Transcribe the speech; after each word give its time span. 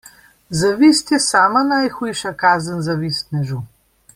Zavist 0.61 1.11
je 1.15 1.19
sama 1.25 1.61
najhujša 1.73 2.33
kazen 2.45 2.81
zavistnežu. 2.89 3.61